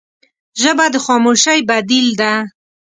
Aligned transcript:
ژبه 0.61 0.85
د 0.93 0.95
خاموشۍ 1.05 1.59
بدیل 1.69 2.07
ده 2.19 2.33